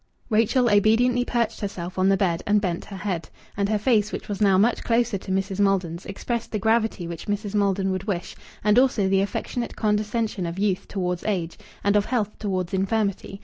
Rachel 0.31 0.67
obediently 0.67 1.23
perched 1.25 1.59
herself 1.59 1.99
on 1.99 2.09
the 2.09 2.17
bed, 2.17 2.41
and 2.47 2.59
bent 2.59 2.85
her 2.85 2.95
head. 2.97 3.29
And 3.55 3.69
her 3.69 3.77
face, 3.77 4.11
which 4.11 4.27
was 4.27 4.41
now 4.41 4.57
much 4.57 4.83
closer 4.83 5.19
to 5.19 5.31
Mrs. 5.31 5.59
Maldon's, 5.59 6.07
expressed 6.07 6.51
the 6.51 6.57
gravity 6.57 7.05
which 7.07 7.27
Mrs. 7.27 7.53
Maldon 7.53 7.91
would 7.91 8.05
wish, 8.05 8.35
and 8.63 8.79
also 8.79 9.07
the 9.07 9.21
affectionate 9.21 9.75
condescension 9.75 10.47
of 10.47 10.57
youth 10.57 10.87
towards 10.87 11.23
age, 11.25 11.55
and 11.83 11.95
of 11.95 12.05
health 12.05 12.39
towards 12.39 12.73
infirmity. 12.73 13.39